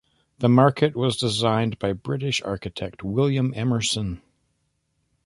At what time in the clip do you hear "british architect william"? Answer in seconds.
1.93-3.53